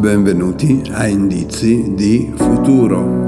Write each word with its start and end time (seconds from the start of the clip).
Benvenuti 0.00 0.82
a 0.90 1.06
Indizi 1.06 1.92
di 1.94 2.32
Futuro. 2.34 3.26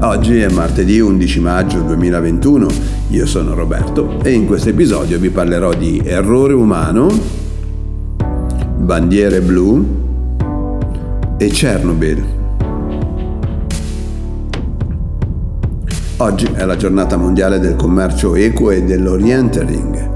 Oggi 0.00 0.40
è 0.40 0.50
martedì 0.50 1.00
11 1.00 1.40
maggio 1.40 1.80
2021, 1.80 2.66
io 3.08 3.24
sono 3.24 3.54
Roberto 3.54 4.20
e 4.22 4.32
in 4.32 4.44
questo 4.44 4.68
episodio 4.68 5.18
vi 5.18 5.30
parlerò 5.30 5.72
di 5.72 6.02
errore 6.04 6.52
umano, 6.52 7.08
bandiere 8.76 9.40
blu 9.40 9.99
e 11.40 11.48
Chernobyl. 11.48 12.22
Oggi 16.18 16.44
è 16.52 16.66
la 16.66 16.76
giornata 16.76 17.16
mondiale 17.16 17.58
del 17.58 17.76
commercio 17.76 18.34
equo 18.34 18.70
e 18.70 18.84
dell'orientering. 18.84 20.10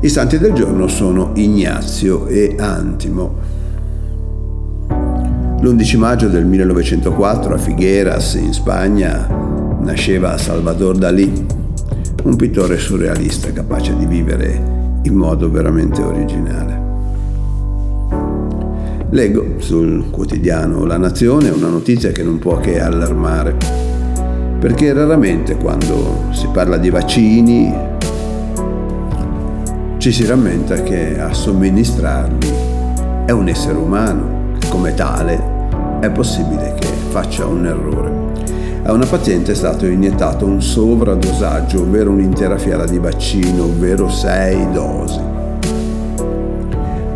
I 0.00 0.08
santi 0.08 0.38
del 0.38 0.54
giorno 0.54 0.88
sono 0.88 1.32
Ignazio 1.34 2.26
e 2.28 2.56
Antimo. 2.58 3.34
L'11 5.60 5.98
maggio 5.98 6.28
del 6.28 6.46
1904 6.46 7.54
a 7.54 7.58
Figueras, 7.58 8.32
in 8.36 8.54
Spagna, 8.54 9.28
nasceva 9.80 10.38
Salvador 10.38 10.96
Dalí, 10.96 11.44
un 12.22 12.36
pittore 12.36 12.78
surrealista 12.78 13.52
capace 13.52 13.94
di 13.94 14.06
vivere 14.06 15.00
in 15.02 15.12
modo 15.12 15.50
veramente 15.50 16.00
originale. 16.00 16.87
Leggo 19.10 19.54
sul 19.56 20.10
quotidiano 20.10 20.84
La 20.84 20.98
Nazione 20.98 21.48
una 21.48 21.68
notizia 21.68 22.12
che 22.12 22.22
non 22.22 22.38
può 22.38 22.58
che 22.58 22.78
allarmare, 22.78 23.56
perché 24.60 24.92
raramente 24.92 25.56
quando 25.56 26.24
si 26.32 26.46
parla 26.52 26.76
di 26.76 26.90
vaccini 26.90 27.74
ci 29.96 30.12
si 30.12 30.26
rammenta 30.26 30.82
che 30.82 31.18
a 31.18 31.32
somministrarli 31.32 32.52
è 33.24 33.30
un 33.30 33.48
essere 33.48 33.78
umano 33.78 34.56
come 34.68 34.92
tale 34.92 35.56
è 36.00 36.10
possibile 36.10 36.74
che 36.78 36.88
faccia 37.08 37.46
un 37.46 37.64
errore. 37.64 38.12
A 38.82 38.92
una 38.92 39.06
paziente 39.06 39.52
è 39.52 39.54
stato 39.54 39.86
iniettato 39.86 40.44
un 40.44 40.60
sovradosaggio, 40.60 41.80
ovvero 41.80 42.10
un'intera 42.10 42.58
fiala 42.58 42.84
di 42.84 42.98
vaccino, 42.98 43.64
ovvero 43.64 44.10
6 44.10 44.70
dosi. 44.72 45.37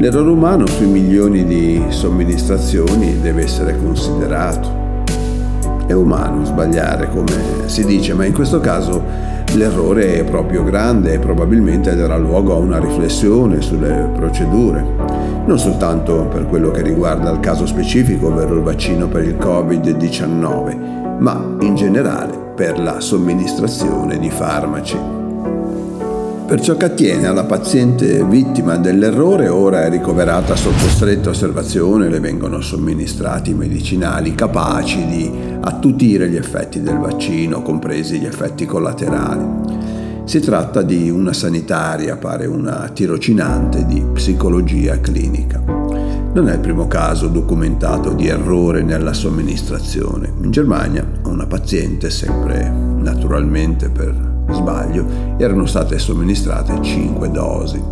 L'errore 0.03 0.31
umano 0.31 0.67
sui 0.67 0.89
milioni 0.89 1.45
di 1.45 1.81
somministrazioni 1.91 3.21
deve 3.21 3.45
essere 3.45 3.79
considerato. 3.79 5.05
È 5.87 5.93
umano 5.93 6.45
sbagliare, 6.45 7.09
come 7.09 7.33
si 7.67 7.85
dice, 7.85 8.13
ma 8.13 8.25
in 8.25 8.33
questo 8.33 8.59
caso 8.59 9.01
l'errore 9.55 10.15
è 10.19 10.25
proprio 10.25 10.65
grande 10.65 11.13
e 11.13 11.19
probabilmente 11.21 11.95
darà 11.95 12.17
luogo 12.17 12.53
a 12.53 12.57
una 12.57 12.81
riflessione 12.81 13.61
sulle 13.61 14.11
procedure 14.13 15.31
non 15.45 15.59
soltanto 15.59 16.27
per 16.27 16.47
quello 16.47 16.73
che 16.73 16.83
riguarda 16.83 17.31
il 17.31 17.39
caso 17.39 17.67
specifico, 17.67 18.27
ovvero 18.27 18.55
il 18.55 18.63
vaccino 18.63 19.07
per 19.07 19.23
il 19.23 19.37
Covid-19, 19.37 21.19
ma 21.19 21.57
in 21.61 21.77
generale 21.77 22.37
per 22.57 22.81
la 22.81 22.99
somministrazione 22.99 24.19
di 24.19 24.31
farmaci. 24.31 25.22
Per 26.53 26.61
ciò 26.61 26.77
che 26.77 26.85
attiene 26.85 27.29
alla 27.29 27.45
paziente 27.45 28.23
vittima 28.27 28.77
dell'errore, 28.77 29.49
ora 29.49 29.87
è 29.87 29.89
ricoverata 29.89 30.55
sotto 30.55 30.87
stretta 30.87 31.31
osservazione, 31.31 32.11
le 32.11 32.21
vengono 32.21 32.61
somministrati 32.61 33.55
medicinali 33.55 34.35
capaci 34.35 35.07
di 35.07 35.31
attutire 35.63 36.29
gli 36.29 36.37
effetti 36.37 36.83
del 36.83 36.99
vaccino, 36.99 37.63
compresi 37.63 38.19
gli 38.19 38.27
effetti 38.27 38.67
collaterali. 38.67 40.25
Si 40.25 40.41
tratta 40.41 40.83
di 40.83 41.09
una 41.09 41.33
sanitaria, 41.33 42.19
pare 42.19 42.45
una 42.45 42.87
tirocinante 42.93 43.87
di 43.87 44.05
psicologia 44.13 45.01
clinica. 45.01 45.59
Non 45.65 46.51
è 46.51 46.53
il 46.53 46.61
primo 46.61 46.87
caso 46.87 47.29
documentato 47.29 48.13
di 48.13 48.29
errore 48.29 48.83
nella 48.83 49.15
somministrazione. 49.15 50.31
In 50.43 50.51
Germania 50.51 51.03
una 51.25 51.47
paziente, 51.47 52.11
sempre 52.11 52.71
naturalmente 52.71 53.89
per 53.89 54.22
sbaglio, 54.55 55.05
erano 55.39 55.67
state 55.67 55.99
somministrate 55.99 56.81
5 56.81 57.31
dosi. 57.31 57.83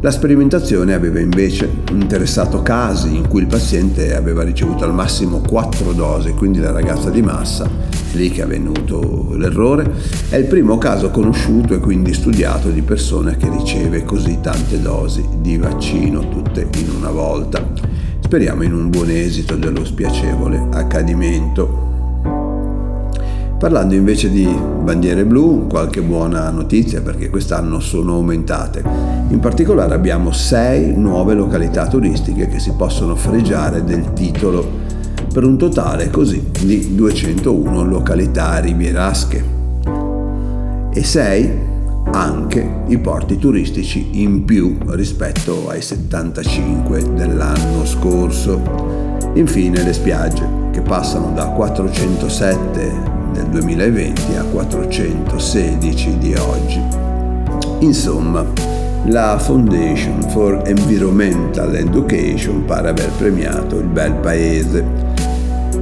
La 0.00 0.10
sperimentazione 0.10 0.92
aveva 0.92 1.20
invece 1.20 1.68
interessato 1.90 2.62
casi 2.62 3.16
in 3.16 3.28
cui 3.28 3.40
il 3.40 3.46
paziente 3.46 4.14
aveva 4.14 4.42
ricevuto 4.42 4.84
al 4.84 4.92
massimo 4.92 5.38
4 5.38 5.92
dosi, 5.92 6.32
quindi 6.32 6.60
la 6.60 6.70
ragazza 6.70 7.08
di 7.08 7.22
massa, 7.22 7.68
lì 8.12 8.30
che 8.30 8.42
è 8.42 8.44
avvenuto 8.44 9.34
l'errore, 9.34 9.90
è 10.28 10.36
il 10.36 10.44
primo 10.44 10.76
caso 10.76 11.10
conosciuto 11.10 11.74
e 11.74 11.78
quindi 11.78 12.12
studiato 12.12 12.68
di 12.68 12.82
persona 12.82 13.36
che 13.36 13.48
riceve 13.48 14.04
così 14.04 14.38
tante 14.42 14.80
dosi 14.80 15.26
di 15.40 15.56
vaccino, 15.56 16.28
tutte 16.28 16.68
in 16.76 16.90
una 16.94 17.10
volta. 17.10 17.66
Speriamo 18.20 18.64
in 18.64 18.74
un 18.74 18.90
buon 18.90 19.08
esito 19.08 19.56
dello 19.56 19.84
spiacevole 19.84 20.68
accadimento. 20.72 21.85
Parlando 23.58 23.94
invece 23.94 24.30
di 24.30 24.44
bandiere 24.44 25.24
blu, 25.24 25.66
qualche 25.66 26.02
buona 26.02 26.50
notizia 26.50 27.00
perché 27.00 27.30
quest'anno 27.30 27.80
sono 27.80 28.12
aumentate. 28.12 28.84
In 29.28 29.40
particolare 29.40 29.94
abbiamo 29.94 30.30
sei 30.30 30.94
nuove 30.94 31.32
località 31.32 31.86
turistiche 31.86 32.48
che 32.48 32.58
si 32.58 32.72
possono 32.76 33.16
fregiare 33.16 33.82
del 33.82 34.12
titolo 34.12 34.84
per 35.32 35.44
un 35.44 35.56
totale 35.56 36.10
così 36.10 36.50
di 36.64 36.94
201 36.94 37.82
località 37.84 38.58
rivierasche 38.58 39.44
e 40.92 41.02
6 41.02 41.50
anche 42.12 42.82
i 42.88 42.98
porti 42.98 43.38
turistici 43.38 44.20
in 44.22 44.44
più 44.44 44.76
rispetto 44.88 45.70
ai 45.70 45.80
75 45.80 47.14
dell'anno 47.14 47.86
scorso. 47.86 48.60
Infine 49.32 49.82
le 49.82 49.94
spiagge 49.94 50.46
che 50.72 50.82
passano 50.82 51.32
da 51.32 51.46
407 51.48 53.15
del 53.36 53.48
2020 53.48 54.36
a 54.36 54.44
416 54.44 56.18
di 56.18 56.34
oggi. 56.34 56.82
Insomma, 57.80 58.44
la 59.04 59.38
Foundation 59.38 60.22
for 60.30 60.62
Environmental 60.64 61.74
Education 61.74 62.64
pare 62.64 62.88
aver 62.88 63.10
premiato 63.18 63.78
il 63.78 63.86
bel 63.86 64.14
paese. 64.14 64.84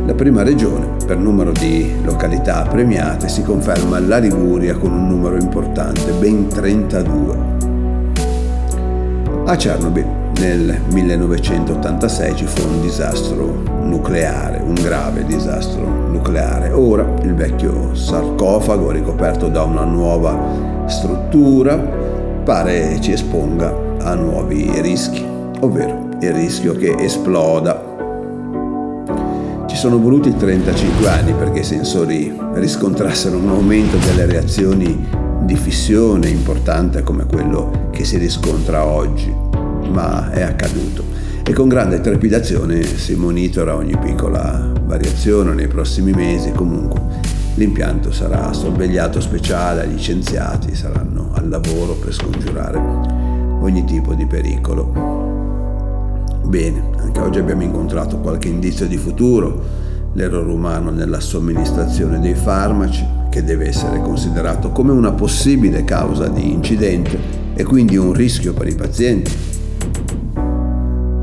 La 0.04 0.14
prima 0.14 0.42
regione 0.42 0.96
per 1.06 1.16
numero 1.16 1.52
di 1.52 1.94
località 2.02 2.62
premiate 2.62 3.28
si 3.28 3.42
conferma 3.42 4.00
la 4.00 4.18
Liguria 4.18 4.74
con 4.76 4.92
un 4.92 5.06
numero 5.06 5.36
importante, 5.36 6.10
ben 6.18 6.48
32. 6.48 7.52
A 9.46 9.56
Chernobyl 9.56 10.06
nel 10.40 10.80
1986 10.90 12.36
ci 12.36 12.46
fu 12.46 12.66
un 12.66 12.80
disastro 12.80 13.62
nucleare, 13.82 14.60
un 14.60 14.74
grave 14.74 15.24
disastro 15.24 16.03
nucleare. 16.24 16.70
Ora 16.72 17.06
il 17.22 17.34
vecchio 17.34 17.94
sarcofago 17.94 18.90
ricoperto 18.90 19.48
da 19.48 19.62
una 19.62 19.84
nuova 19.84 20.86
struttura 20.86 21.76
pare 21.76 22.98
ci 23.00 23.12
esponga 23.12 23.96
a 24.00 24.14
nuovi 24.14 24.70
rischi, 24.80 25.24
ovvero 25.60 26.08
il 26.20 26.32
rischio 26.32 26.74
che 26.74 26.94
esploda. 26.98 27.92
Ci 29.66 29.76
sono 29.76 29.98
voluti 29.98 30.34
35 30.34 31.08
anni 31.08 31.32
perché 31.34 31.60
i 31.60 31.64
sensori 31.64 32.34
riscontrassero 32.54 33.36
un 33.36 33.48
aumento 33.48 33.96
delle 33.98 34.24
reazioni 34.26 35.06
di 35.40 35.56
fissione 35.56 36.28
importante 36.28 37.02
come 37.02 37.26
quello 37.26 37.88
che 37.90 38.04
si 38.04 38.16
riscontra 38.16 38.86
oggi 38.86 39.34
ma 39.90 40.30
è 40.30 40.40
accaduto 40.40 41.04
e 41.44 41.52
con 41.52 41.68
grande 41.68 42.00
trepidazione 42.00 42.82
si 42.82 43.14
monitora 43.14 43.74
ogni 43.74 43.96
piccola 43.98 44.73
variazione 44.84 45.54
nei 45.54 45.68
prossimi 45.68 46.12
mesi. 46.12 46.52
Comunque 46.52 47.00
l'impianto 47.54 48.12
sarà 48.12 48.52
sorvegliato 48.52 49.20
speciale, 49.20 49.86
gli 49.88 49.98
scienziati 49.98 50.74
saranno 50.74 51.30
al 51.34 51.48
lavoro 51.48 51.94
per 51.94 52.12
scongiurare 52.12 52.78
ogni 53.60 53.84
tipo 53.84 54.14
di 54.14 54.26
pericolo. 54.26 54.92
Bene, 56.44 56.90
anche 56.98 57.20
oggi 57.20 57.38
abbiamo 57.38 57.62
incontrato 57.62 58.18
qualche 58.18 58.48
indizio 58.48 58.86
di 58.86 58.96
futuro, 58.96 59.82
l'errore 60.12 60.50
umano 60.50 60.90
nella 60.90 61.20
somministrazione 61.20 62.20
dei 62.20 62.34
farmaci, 62.34 63.22
che 63.30 63.42
deve 63.42 63.66
essere 63.66 64.00
considerato 64.00 64.70
come 64.70 64.92
una 64.92 65.12
possibile 65.12 65.84
causa 65.84 66.28
di 66.28 66.52
incidente 66.52 67.18
e 67.54 67.64
quindi 67.64 67.96
un 67.96 68.12
rischio 68.12 68.52
per 68.52 68.68
i 68.68 68.74
pazienti 68.74 69.53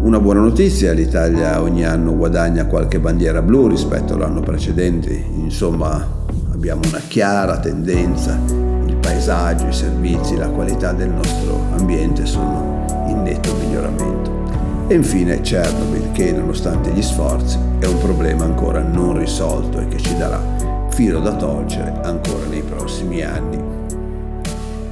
una 0.02 0.20
buona 0.20 0.40
notizia, 0.40 0.94
l'Italia 0.94 1.62
ogni 1.62 1.86
anno 1.86 2.16
guadagna 2.16 2.66
qualche 2.66 3.00
bandiera 3.00 3.42
blu 3.42 3.68
rispetto 3.68 4.16
all'anno 4.16 4.42
precedente, 4.42 5.12
insomma 5.12 6.06
abbiamo 6.52 6.82
una 6.88 7.02
chiara 7.08 7.60
tendenza, 7.60 8.40
il 8.86 8.96
paesaggio, 8.96 9.68
i 9.68 9.74
servizi, 9.74 10.36
la 10.36 10.50
qualità 10.50 10.92
del 10.92 11.10
nostro 11.10 11.66
ambiente 11.78 12.26
sono 12.26 13.06
in 13.08 13.22
netto 13.22 13.54
miglioramento. 13.56 14.40
E 14.88 14.96
infine 14.96 15.40
Chernobyl, 15.42 16.12
che 16.12 16.32
nonostante 16.32 16.92
gli 16.92 17.02
sforzi 17.02 17.58
è 17.80 17.86
un 17.86 18.00
problema 18.00 18.44
ancora 18.44 18.82
non 18.82 19.18
risolto 19.18 19.80
e 19.80 19.88
che 19.88 19.98
ci 19.98 20.18
darà 20.18 20.42
filo 20.90 21.20
da 21.20 21.36
torcere 21.36 22.00
ancora 22.04 22.46
nei 22.50 22.64
prossimi 22.64 23.22
anni. 23.22 23.60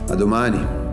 A 0.08 0.16
domani! 0.16 0.89